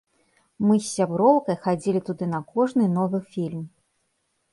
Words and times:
Мы 0.67 0.77
з 0.85 0.85
сяброўкай 0.93 1.57
хадзілі 1.65 2.01
туды 2.07 2.25
на 2.31 2.39
кожны 2.53 2.87
новы 2.97 3.19
фільм. 3.35 3.61